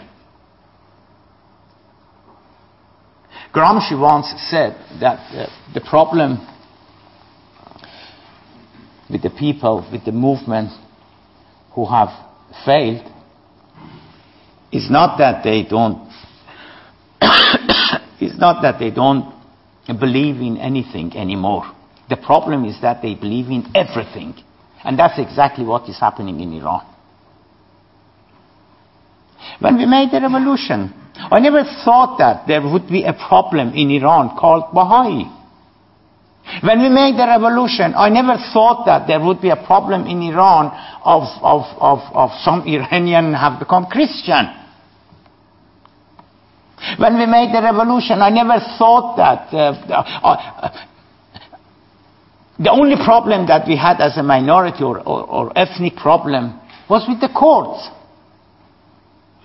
Gramsci 3.53 3.99
once 3.99 4.33
said 4.49 4.75
that 4.99 5.19
uh, 5.33 5.47
the 5.73 5.81
problem 5.81 6.45
with 9.09 9.21
the 9.21 9.29
people, 9.29 9.87
with 9.91 10.03
the 10.03 10.11
movement 10.11 10.71
who 11.73 11.85
have 11.85 12.09
failed, 12.65 13.09
is 14.73 14.91
not 14.91 15.17
that 15.19 15.43
they 15.43 15.63
don't 15.63 16.11
it's 18.19 18.37
not 18.37 18.61
that 18.61 18.77
they 18.77 18.91
don't 18.91 19.33
believe 19.87 20.41
in 20.41 20.57
anything 20.57 21.15
anymore. 21.15 21.71
The 22.09 22.17
problem 22.17 22.65
is 22.65 22.81
that 22.81 23.01
they 23.01 23.15
believe 23.15 23.47
in 23.47 23.71
everything. 23.73 24.35
And 24.85 24.99
that's 24.99 25.17
exactly 25.17 25.65
what 25.65 25.89
is 25.89 25.99
happening 25.99 26.39
in 26.39 26.53
Iran. 26.53 26.85
When 29.59 29.77
we 29.77 29.85
made 29.85 30.11
the 30.11 30.21
revolution, 30.21 30.93
I 31.15 31.39
never 31.39 31.63
thought 31.83 32.17
that 32.19 32.45
there 32.47 32.61
would 32.61 32.87
be 32.87 33.03
a 33.03 33.13
problem 33.13 33.73
in 33.73 33.89
Iran 33.89 34.37
called 34.37 34.73
Baha'i. 34.73 35.25
When 36.61 36.81
we 36.81 36.89
made 36.89 37.17
the 37.17 37.25
revolution, 37.25 37.93
I 37.97 38.09
never 38.09 38.37
thought 38.53 38.85
that 38.85 39.07
there 39.07 39.19
would 39.19 39.41
be 39.41 39.49
a 39.49 39.55
problem 39.55 40.05
in 40.05 40.21
Iran 40.21 40.67
of, 41.03 41.23
of, 41.41 41.63
of, 41.81 41.99
of 42.13 42.29
some 42.43 42.61
Iranian 42.67 43.33
have 43.33 43.59
become 43.59 43.87
Christian. 43.87 44.53
When 46.99 47.17
we 47.17 47.25
made 47.25 47.49
the 47.55 47.61
revolution, 47.63 48.21
I 48.21 48.29
never 48.29 48.59
thought 48.77 49.17
that 49.17 49.49
uh, 49.51 49.73
uh, 49.89 50.29
uh 50.29 50.85
the 52.57 52.71
only 52.71 52.95
problem 53.03 53.47
that 53.47 53.67
we 53.67 53.75
had 53.75 53.99
as 53.99 54.17
a 54.17 54.23
minority 54.23 54.83
or, 54.83 54.99
or, 54.99 55.23
or 55.25 55.57
ethnic 55.57 55.95
problem 55.95 56.59
was 56.89 57.05
with 57.07 57.19
the 57.19 57.27
Kurds. 57.27 57.89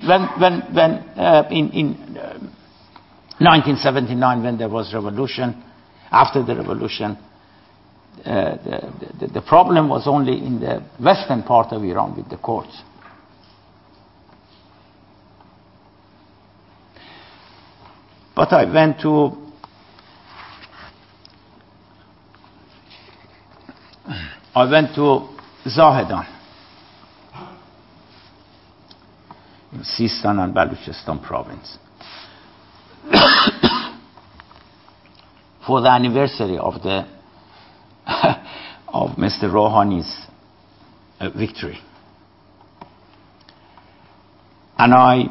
When, 0.06 0.22
when, 0.40 0.74
when 0.74 0.90
uh, 1.18 1.48
in, 1.50 1.70
in 1.70 2.16
uh, 2.16 2.38
1979, 3.38 4.42
when 4.42 4.58
there 4.58 4.68
was 4.68 4.94
revolution, 4.94 5.62
after 6.10 6.42
the 6.42 6.54
revolution, 6.54 7.18
uh, 8.24 8.56
the, 8.64 9.16
the, 9.20 9.26
the 9.34 9.42
problem 9.42 9.88
was 9.88 10.06
only 10.06 10.38
in 10.38 10.60
the 10.60 10.82
western 11.02 11.42
part 11.42 11.72
of 11.72 11.82
Iran 11.82 12.16
with 12.16 12.28
the 12.28 12.36
Kurds. 12.36 12.82
But 18.36 18.52
I 18.52 18.72
went 18.72 19.00
to 19.00 19.49
I 24.60 24.70
went 24.70 24.94
to 24.96 25.26
Zahedan 25.66 26.26
in 29.72 29.78
Sistan 29.78 30.38
and 30.38 30.54
Baluchistan 30.54 31.22
province 31.22 31.78
for 35.66 35.80
the 35.80 35.88
anniversary 35.88 36.58
of 36.58 36.74
the 36.82 37.06
of 38.88 39.16
Mr. 39.16 39.44
Rouhani's 39.44 40.26
uh, 41.20 41.30
victory. 41.30 41.78
And 44.76 44.92
I 44.92 45.24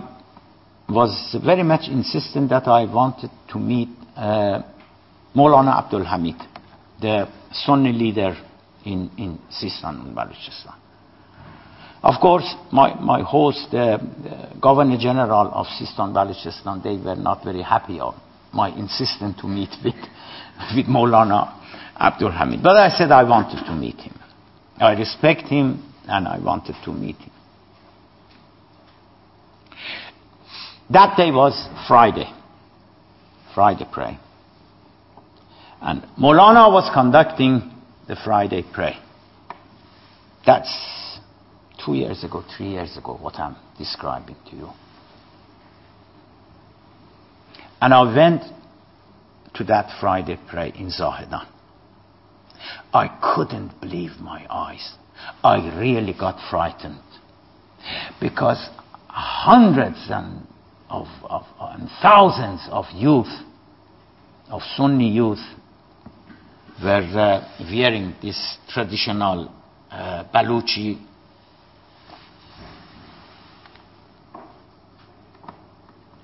was 0.90 1.36
very 1.46 1.62
much 1.62 1.88
insistent 1.88 2.50
that 2.50 2.68
I 2.68 2.86
wanted 2.92 3.30
to 3.52 3.60
meet 3.60 3.90
uh, 4.16 4.64
Maulana 5.36 5.78
Abdul 5.84 6.06
Hamid, 6.06 6.42
the 7.00 7.28
Sunni 7.52 7.94
leader 7.94 8.36
in, 8.90 9.12
in 9.18 9.40
Sistan 9.52 10.02
and 10.02 10.16
Balochistan. 10.16 10.76
Of 12.02 12.20
course, 12.22 12.56
my, 12.72 12.96
my 13.00 13.22
host, 13.22 13.68
the, 13.72 14.00
the 14.24 14.60
Governor 14.60 14.98
General 14.98 15.52
of 15.54 15.68
Sistan 15.68 16.14
Balochistan, 16.14 16.82
they 16.82 16.98
were 16.98 17.16
not 17.16 17.44
very 17.44 17.62
happy 17.62 18.00
on 18.00 18.20
my 18.54 18.70
insistence 18.70 19.40
to 19.42 19.48
meet 19.48 19.70
with, 19.84 19.96
with 20.76 20.86
Maulana 20.88 21.56
Abdul 22.00 22.32
Hamid. 22.32 22.64
But 22.64 22.78
I 22.78 22.90
said 22.90 23.12
I 23.12 23.24
wanted 23.24 23.64
to 23.66 23.74
meet 23.74 23.98
him. 23.98 24.18
I 24.78 24.94
respect 24.94 25.44
him 25.44 25.94
and 26.08 26.28
I 26.28 26.40
wanted 26.40 26.76
to 26.86 26.92
meet 26.92 27.18
him. 27.18 27.32
That 30.90 31.16
day 31.18 31.32
was 31.32 31.54
Friday. 31.88 32.34
Friday 33.54 33.86
prayer. 33.92 34.20
And 35.82 36.02
Maulana 36.18 36.72
was 36.72 36.90
conducting 36.94 37.79
the 38.10 38.16
Friday 38.26 38.64
prayer. 38.74 39.00
That's 40.44 41.20
two 41.86 41.94
years 41.94 42.24
ago, 42.24 42.44
three 42.58 42.72
years 42.72 42.98
ago, 42.98 43.16
what 43.22 43.36
I'm 43.36 43.56
describing 43.78 44.36
to 44.50 44.56
you. 44.56 44.70
And 47.80 47.94
I 47.94 48.02
went 48.02 48.42
to 49.54 49.64
that 49.66 50.00
Friday 50.02 50.40
prayer 50.50 50.74
in 50.74 50.90
Zahedan. 50.90 51.48
I 52.92 53.36
couldn't 53.36 53.80
believe 53.80 54.20
my 54.20 54.44
eyes. 54.50 54.96
I 55.44 55.58
really 55.80 56.16
got 56.20 56.50
frightened 56.50 57.00
because 58.20 58.70
hundreds 59.08 60.08
and 60.10 60.48
of, 60.90 61.06
of, 61.24 61.44
and 61.60 61.88
thousands 62.02 62.68
of 62.72 62.86
youth, 62.96 63.32
of 64.50 64.62
Sunni 64.76 65.10
youth, 65.10 65.38
were 66.84 67.20
uh, 67.20 67.66
wearing 67.72 68.16
this 68.22 68.58
traditional 68.70 69.52
uh, 69.92 70.24
Baluchi 70.34 71.06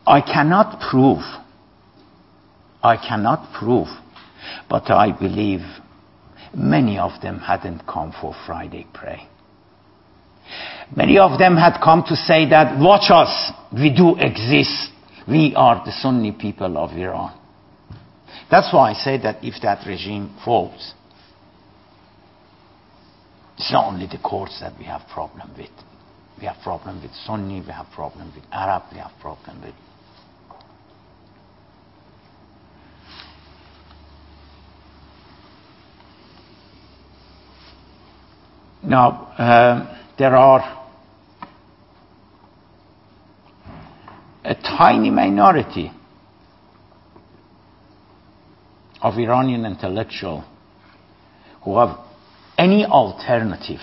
I 0.08 0.22
cannot 0.22 0.80
prove. 0.90 1.24
I 2.84 2.98
cannot 2.98 3.52
prove. 3.54 3.88
But 4.70 4.92
I 4.92 5.12
believe 5.12 5.62
many 6.54 7.00
of 7.00 7.20
them 7.22 7.40
hadn't 7.40 7.88
come 7.88 8.14
for 8.22 8.36
Friday 8.46 8.86
pray. 8.94 9.28
Many 10.96 11.18
of 11.18 11.40
them 11.40 11.58
had 11.58 11.80
come 11.84 12.04
to 12.08 12.16
say 12.16 12.48
that, 12.50 12.80
watch 12.80 13.10
us, 13.10 13.52
we 13.74 13.90
do 13.90 14.16
exist. 14.20 14.92
We 15.28 15.56
are 15.56 15.84
the 15.84 15.92
Sunni 15.92 16.32
people 16.34 16.78
of 16.78 16.92
Iran. 16.92 17.34
That's 18.50 18.74
why 18.74 18.92
I 18.92 18.94
say 18.94 19.18
that 19.24 19.44
if 19.44 19.62
that 19.64 19.86
regime 19.88 20.36
falls, 20.46 20.94
it's 23.58 23.72
not 23.72 23.86
only 23.86 24.08
the 24.08 24.20
Kurds 24.24 24.60
that 24.60 24.78
we 24.78 24.86
have 24.86 25.02
problem 25.14 25.52
with. 25.58 25.70
We 26.40 26.46
have 26.46 26.58
problem 26.62 27.02
with 27.02 27.12
Sunni, 27.26 27.62
we 27.62 27.72
have 27.72 27.88
problem 27.94 28.32
with 28.36 28.44
Arab, 28.52 28.84
we 28.92 29.00
have 29.00 29.12
problem 29.22 29.62
with 29.62 29.74
Now, 38.86 39.34
uh, 39.40 39.98
there 40.20 40.36
are 40.36 40.86
a 44.44 44.54
tiny 44.54 45.10
minority 45.10 45.92
of 49.06 49.18
Iranian 49.20 49.66
intellectual 49.68 50.44
who 51.64 51.78
have 51.78 52.00
any 52.58 52.84
alternative, 52.86 53.82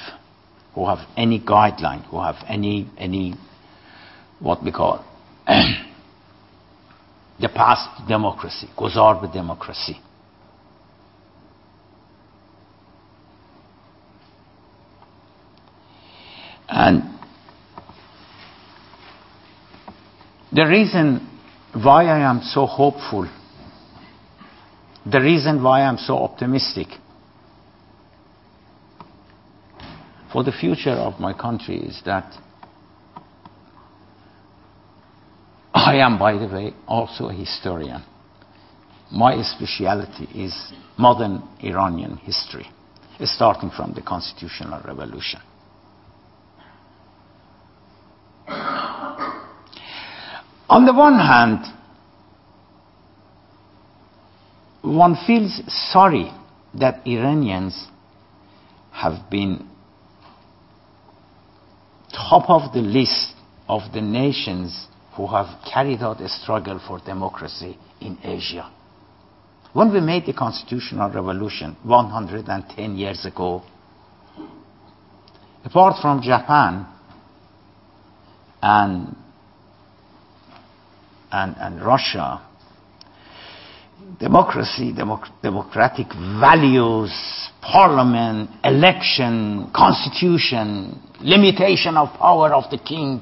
who 0.75 0.89
have 0.89 0.99
any 1.17 1.39
guideline, 1.39 2.05
who 2.07 2.21
have 2.21 2.35
any, 2.49 2.91
any 2.99 3.33
what 4.41 4.65
we 4.65 4.73
call 4.73 5.05
the 5.47 5.77
past 7.55 8.09
democracy, 8.09 8.67
Gozar 8.77 9.33
democracy. 9.33 10.01
And 16.69 17.05
the 20.51 20.67
reason 20.67 21.29
why 21.75 22.07
I 22.07 22.29
am 22.29 22.41
so 22.43 22.67
hopeful, 22.67 23.29
the 25.05 25.21
reason 25.21 25.63
why 25.63 25.83
I'm 25.83 25.99
so 25.99 26.19
optimistic 26.19 26.89
for 30.33 30.45
the 30.45 30.53
future 30.53 30.91
of 30.91 31.21
my 31.21 31.33
country 31.33 31.77
is 31.77 32.01
that 32.07 32.33
I 35.75 35.97
am, 35.97 36.19
by 36.19 36.35
the 36.39 36.47
way, 36.47 36.73
also 36.87 37.29
a 37.29 37.33
historian. 37.35 38.03
My 39.11 39.43
specialty 39.43 40.25
is 40.35 40.73
modern 40.97 41.43
Iranian 41.63 42.17
history, 42.19 42.67
starting 43.25 43.71
from 43.71 43.93
the 43.93 44.03
constitutional 44.03 44.81
revolution. 44.85 45.41
On 50.69 50.87
the 50.87 50.95
one 50.95 51.19
hand, 51.19 51.67
one 54.95 55.17
feels 55.27 55.61
sorry 55.93 56.33
that 56.75 57.07
Iranians 57.07 57.89
have 58.91 59.31
been 59.31 59.69
top 62.13 62.49
of 62.49 62.73
the 62.73 62.81
list 62.81 63.35
of 63.69 63.93
the 63.93 64.01
nations 64.01 64.87
who 65.17 65.27
have 65.27 65.47
carried 65.73 66.03
out 66.03 66.21
a 66.21 66.29
struggle 66.29 66.81
for 66.87 66.99
democracy 67.01 67.79
in 68.01 68.19
Asia. 68.23 68.71
When 69.73 69.93
we 69.93 70.01
made 70.01 70.27
the 70.27 70.33
constitutional 70.35 71.11
revolution 71.11 71.77
110 71.83 72.97
years 72.97 73.25
ago, 73.25 73.63
apart 75.65 75.97
from 76.03 76.21
Japan 76.23 76.87
and 78.61 79.17
and, 81.33 81.57
and 81.59 81.83
Russia, 81.83 82.43
democracy, 84.19 84.93
democ- 84.93 85.31
democratic 85.43 86.07
values, 86.41 87.13
parliament, 87.61 88.51
election, 88.65 89.71
constitution, 89.75 91.01
limitation 91.21 91.97
of 91.97 92.09
power 92.19 92.53
of 92.53 92.71
the 92.71 92.79
king 92.79 93.21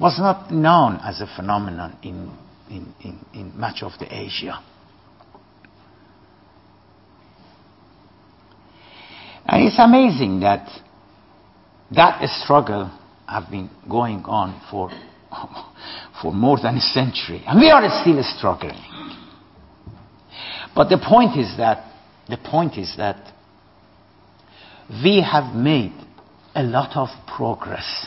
was 0.00 0.18
not 0.18 0.50
known 0.52 1.00
as 1.02 1.20
a 1.20 1.26
phenomenon 1.36 1.96
in, 2.02 2.32
in, 2.70 2.94
in, 3.02 3.18
in 3.34 3.58
much 3.58 3.82
of 3.82 3.92
the 3.98 4.06
Asia. 4.14 4.62
And 9.46 9.66
it's 9.66 9.78
amazing 9.78 10.40
that 10.40 10.68
that 11.90 12.22
struggle 12.28 12.92
have 13.26 13.50
been 13.50 13.70
going 13.88 14.22
on 14.24 14.60
for 14.70 14.90
for 16.22 16.32
more 16.32 16.58
than 16.60 16.76
a 16.76 16.80
century. 16.80 17.42
And 17.46 17.60
we 17.60 17.70
are 17.70 17.82
still 18.02 18.22
struggling. 18.36 18.80
But 20.74 20.88
the 20.88 20.98
point 20.98 21.38
is 21.38 21.56
that, 21.58 21.92
the 22.28 22.36
point 22.36 22.76
is 22.76 22.94
that 22.96 23.32
we 25.02 25.20
have 25.22 25.54
made 25.54 25.92
a 26.54 26.62
lot 26.62 26.96
of 26.96 27.08
progress. 27.26 28.06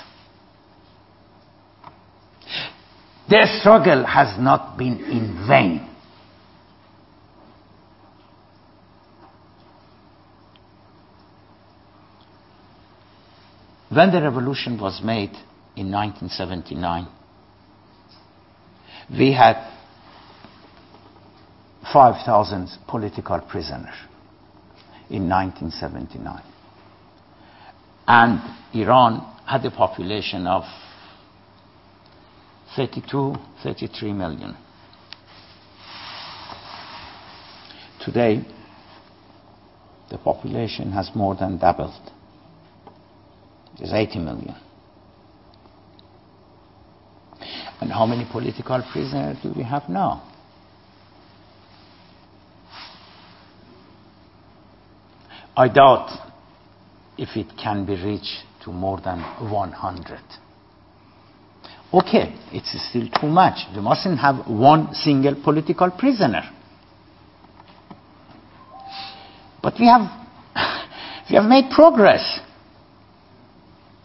Their 3.29 3.45
struggle 3.59 4.05
has 4.05 4.39
not 4.39 4.77
been 4.77 4.99
in 5.05 5.47
vain. 5.47 5.87
When 13.89 14.11
the 14.11 14.21
revolution 14.21 14.79
was 14.79 15.01
made, 15.03 15.31
in 15.75 15.91
1979. 15.91 17.07
We 19.17 19.33
had 19.33 19.71
5,000 21.91 22.69
political 22.87 23.39
prisoners 23.41 23.95
in 25.09 25.27
1979. 25.27 26.43
And 28.07 28.41
Iran 28.73 29.35
had 29.45 29.65
a 29.65 29.71
population 29.71 30.47
of 30.47 30.63
32, 32.75 33.35
33 33.63 34.13
million. 34.13 34.55
Today, 37.99 38.45
the 40.09 40.17
population 40.17 40.91
has 40.91 41.11
more 41.13 41.35
than 41.35 41.57
doubled. 41.57 42.11
There's 43.77 43.93
80 43.93 44.19
million. 44.19 44.55
And 47.81 47.91
how 47.91 48.05
many 48.05 48.25
political 48.31 48.83
prisoners 48.91 49.37
do 49.41 49.51
we 49.55 49.63
have 49.63 49.89
now? 49.89 50.31
I 55.57 55.67
doubt 55.67 56.09
if 57.17 57.35
it 57.35 57.57
can 57.61 57.85
be 57.85 57.95
reached 57.95 58.43
to 58.63 58.71
more 58.71 59.01
than 59.01 59.19
100. 59.19 60.19
Okay, 61.93 62.33
it's 62.53 62.89
still 62.89 63.09
too 63.19 63.27
much. 63.27 63.67
We 63.75 63.81
mustn't 63.81 64.19
have 64.19 64.47
one 64.47 64.93
single 64.93 65.35
political 65.43 65.91
prisoner. 65.91 66.43
But 69.61 69.73
we 69.79 69.87
have, 69.87 70.01
we 71.29 71.35
have 71.35 71.45
made 71.45 71.69
progress. 71.71 72.39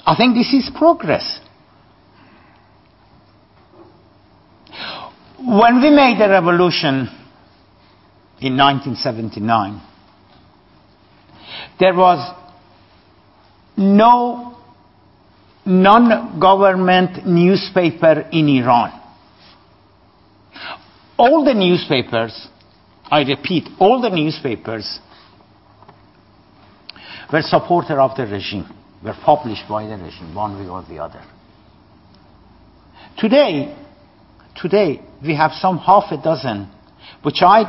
I 0.05 0.17
think 0.17 0.35
this 0.35 0.53
is 0.53 0.71
progress. 0.77 1.36
When 5.57 5.81
we 5.81 5.89
made 5.91 6.19
the 6.21 6.29
revolution 6.29 7.09
in 8.41 8.59
1979, 8.59 9.81
there 11.81 11.95
was 11.95 12.35
no 13.79 14.59
non-government 15.65 17.27
newspaper 17.27 18.29
in 18.33 18.49
Iran. 18.51 19.01
All 21.17 21.43
the 21.43 21.55
newspapers, 21.55 22.49
I 23.11 23.23
repeat, 23.23 23.67
all 23.79 24.03
the 24.03 24.11
newspapers 24.11 24.99
were 27.33 27.41
supporter 27.41 27.99
of 27.99 28.15
the 28.15 28.27
regime, 28.27 28.67
were 29.03 29.17
published 29.25 29.67
by 29.71 29.87
the 29.87 29.97
regime, 29.97 30.35
one 30.35 30.59
way 30.59 30.69
or 30.69 30.85
the 30.87 30.99
other. 30.99 31.23
Today, 33.17 33.75
today 34.55 35.01
we 35.23 35.35
have 35.35 35.53
some 35.53 35.79
half 35.79 36.05
a 36.11 36.23
dozen 36.23 36.71
which 37.23 37.43
I, 37.43 37.65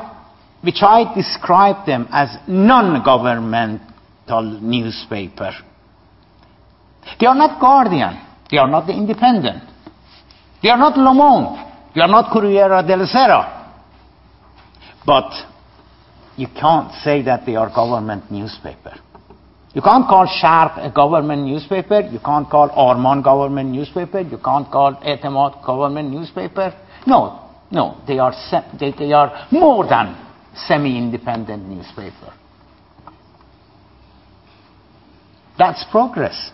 which 0.61 0.81
I 0.81 1.13
describe 1.15 1.85
them 1.85 2.07
as 2.11 2.37
non-governmental 2.47 4.59
newspaper. 4.61 5.51
They 7.19 7.25
are 7.25 7.35
not 7.35 7.59
Guardian. 7.59 8.21
They 8.51 8.57
are 8.57 8.69
not 8.69 8.87
the 8.87 8.93
Independent. 8.93 9.63
They 10.61 10.69
are 10.69 10.77
not 10.77 10.97
Le 10.97 11.13
Monde. 11.13 11.65
They 11.95 12.01
are 12.01 12.07
not 12.07 12.31
Corriere 12.31 12.83
della 12.83 13.07
Sera. 13.07 13.73
But 15.05 15.31
you 16.35 16.47
can't 16.47 16.91
say 17.03 17.21
that 17.23 17.45
they 17.45 17.55
are 17.55 17.73
government 17.73 18.31
newspaper. 18.31 18.93
You 19.73 19.81
can't 19.81 20.07
call 20.07 20.27
Sharq 20.27 20.85
a 20.85 20.91
government 20.91 21.45
newspaper. 21.45 22.01
You 22.01 22.19
can't 22.19 22.49
call 22.49 22.69
Arman 22.69 23.23
government 23.23 23.69
newspaper. 23.69 24.21
You 24.21 24.37
can't 24.37 24.69
call 24.71 24.95
Etemad 24.95 25.65
government 25.65 26.11
newspaper. 26.11 26.73
No, 27.07 27.39
no, 27.71 28.01
they 28.05 28.19
are, 28.19 28.33
they, 28.77 28.91
they 28.91 29.13
are 29.13 29.47
more 29.49 29.87
than 29.87 30.13
semi-independent 30.67 31.65
newspaper. 31.65 32.33
That's 35.57 35.85
progress. 35.89 36.51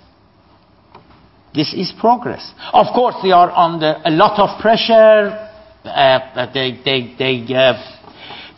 This 1.55 1.73
is 1.73 1.91
progress. 1.99 2.53
Of 2.71 2.85
course, 2.93 3.15
they 3.23 3.31
are 3.31 3.49
under 3.49 3.99
a 4.05 4.11
lot 4.11 4.39
of 4.39 4.61
pressure. 4.61 5.49
Uh, 5.83 6.51
they, 6.53 6.79
they, 6.85 7.15
they, 7.17 7.53
uh, 7.55 7.73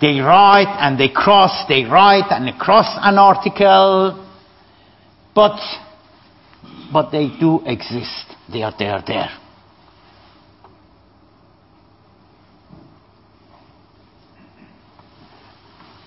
they 0.02 0.20
write 0.20 0.76
and 0.80 1.00
they 1.00 1.10
cross, 1.10 1.64
they 1.70 1.86
write 1.86 2.30
and 2.30 2.46
they 2.46 2.58
cross 2.58 2.88
an 3.02 3.18
article. 3.18 4.22
But, 5.34 5.60
but 6.92 7.12
they 7.12 7.30
do 7.40 7.62
exist. 7.66 8.36
They 8.52 8.64
are, 8.64 8.74
they 8.78 8.88
are 8.88 9.04
there. 9.08 9.45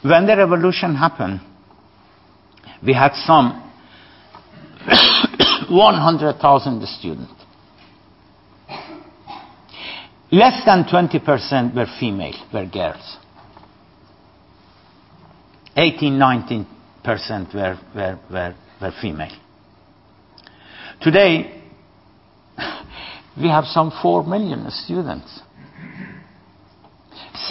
When 0.09 0.27
the 0.27 0.37
revolution 0.39 0.95
happened, 0.95 1.41
we 2.83 2.95
had 2.95 3.13
some 3.27 3.63
100,000 5.69 6.87
students. 6.87 7.33
Less 10.33 10.65
than 10.65 10.85
20% 10.85 11.75
were 11.75 11.87
female, 12.01 12.33
were 12.55 12.65
girls. 12.65 13.19
18, 15.77 16.15
19% 16.15 16.67
were, 17.55 17.79
were, 17.95 18.19
were, 18.31 18.55
were 18.81 18.93
female. 19.03 19.37
Today, 21.03 21.63
we 23.37 23.49
have 23.49 23.65
some 23.65 23.93
4 24.01 24.25
million 24.25 24.71
students. 24.71 25.41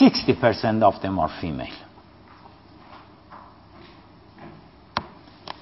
60% 0.02 0.82
of 0.82 1.00
them 1.04 1.20
are 1.20 1.30
female. 1.39 1.87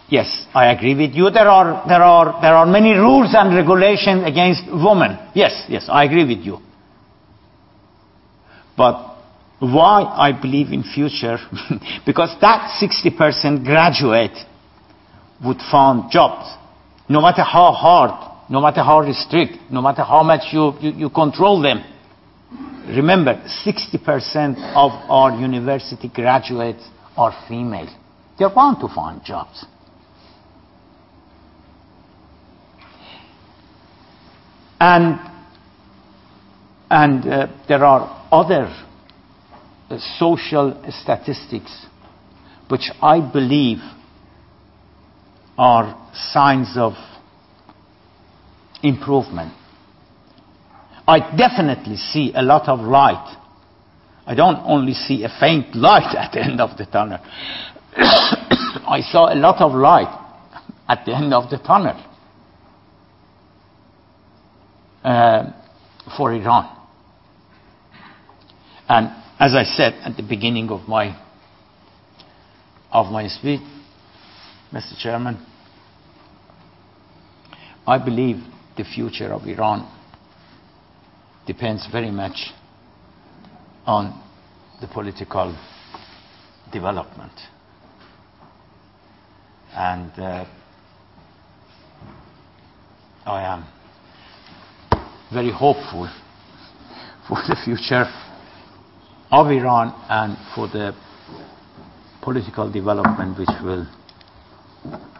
Yes, 0.07 0.45
I 0.53 0.67
agree 0.71 0.93
with 0.95 1.15
you. 1.15 1.29
There 1.31 1.47
are, 1.47 1.87
there 1.87 2.03
are, 2.03 2.39
there 2.41 2.53
are 2.53 2.65
many 2.65 2.93
rules 2.93 3.33
and 3.33 3.55
regulations 3.55 4.23
against 4.25 4.63
women. 4.67 5.17
Yes, 5.33 5.65
yes, 5.67 5.87
I 5.89 6.03
agree 6.03 6.25
with 6.25 6.45
you. 6.45 6.59
But 8.77 9.15
why 9.59 10.03
I 10.03 10.31
believe 10.39 10.71
in 10.71 10.83
future, 10.83 11.37
because 12.05 12.35
that 12.41 12.79
60% 12.79 13.65
graduate 13.65 14.37
would 15.43 15.57
find 15.71 16.11
jobs, 16.11 16.53
no 17.09 17.21
matter 17.21 17.41
how 17.41 17.71
hard, 17.71 18.33
no 18.49 18.61
matter 18.61 18.83
how 18.83 18.99
restrict, 18.99 19.53
no 19.71 19.81
matter 19.81 20.03
how 20.03 20.21
much 20.21 20.53
you, 20.53 20.73
you, 20.81 20.91
you 20.91 21.09
control 21.09 21.61
them. 21.61 21.83
Remember, 22.87 23.43
60% 23.65 24.57
of 24.75 24.91
our 25.09 25.31
university 25.39 26.09
graduates 26.13 26.87
are 27.17 27.33
female. 27.47 27.89
They're 28.37 28.53
bound 28.53 28.79
to 28.81 28.87
find 28.93 29.23
jobs. 29.23 29.65
And, 34.79 35.19
and 36.89 37.25
uh, 37.25 37.47
there 37.67 37.83
are 37.85 38.27
other 38.31 38.73
uh, 39.89 39.97
social 40.17 40.83
statistics 40.89 41.85
which 42.69 42.91
I 43.01 43.19
believe 43.31 43.77
are 45.57 46.09
signs 46.13 46.73
of 46.75 46.93
improvement. 48.83 49.53
I 51.07 51.19
definitely 51.37 51.97
see 51.97 52.33
a 52.35 52.41
lot 52.41 52.67
of 52.67 52.79
light. 52.79 53.37
I 54.25 54.33
don't 54.33 54.59
only 54.65 54.93
see 54.93 55.23
a 55.23 55.29
faint 55.39 55.75
light 55.75 56.15
at 56.17 56.33
the 56.33 56.43
end 56.43 56.59
of 56.59 56.77
the 56.77 56.85
tunnel. 56.85 57.19
I 57.97 59.01
saw 59.09 59.31
a 59.31 59.35
lot 59.35 59.61
of 59.61 59.73
light 59.73 60.21
at 60.89 61.05
the 61.05 61.15
end 61.15 61.33
of 61.33 61.49
the 61.49 61.57
tunnel 61.59 62.14
uh, 65.05 65.51
for 66.17 66.33
Iran. 66.33 66.75
And 68.89 69.09
as 69.39 69.53
I 69.53 69.63
said 69.63 69.93
at 70.03 70.17
the 70.17 70.23
beginning 70.23 70.69
of 70.69 70.87
my 70.87 71.15
of 72.91 73.11
my 73.11 73.27
speech, 73.27 73.61
Mr. 74.73 74.97
Chairman, 74.97 75.45
I 77.85 78.03
believe 78.03 78.37
the 78.77 78.83
future 78.83 79.31
of 79.31 79.45
Iran 79.45 79.91
depends 81.45 81.87
very 81.91 82.09
much 82.09 82.51
on 83.85 84.23
the 84.81 84.87
political 84.87 85.55
development. 86.71 87.33
And 89.73 90.11
uh, 90.17 90.45
I 93.25 93.43
am 93.53 93.74
very 95.33 95.51
hopeful 95.51 96.09
for 97.27 97.37
the 97.47 97.55
future 97.63 98.05
of 99.31 99.47
Iran 99.47 99.93
and 100.09 100.37
for 100.53 100.67
the 100.67 100.93
political 102.21 102.71
development 102.71 103.37
which 103.37 103.49
will 103.63 103.87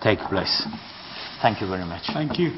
take 0.02 0.20
place. 0.20 0.64
Thank 1.42 1.62
you 1.62 1.68
very 1.68 1.86
much. 1.86 2.04
Thank 2.14 2.40
you. 2.40 2.52